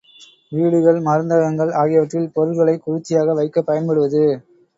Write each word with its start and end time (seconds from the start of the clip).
வீடுகள், 0.51 0.97
மருந்தகங்கள் 1.01 1.73
ஆகியவற்றில் 1.73 2.27
பொருள்களைக் 2.31 2.83
குளிர்ச்சியாக 2.83 3.35
வைக்கப் 3.35 3.65
பயன்படுவது. 3.65 4.25